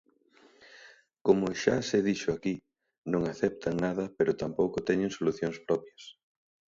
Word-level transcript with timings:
Como 1.25 1.47
xa 1.61 1.75
se 1.89 1.97
dixo 2.09 2.29
aquí, 2.33 2.53
non 3.11 3.23
aceptan 3.33 3.75
nada 3.85 4.03
pero 4.17 4.39
tampouco 4.43 4.77
teñen 4.87 5.15
solucións 5.17 5.57
propias. 5.67 6.03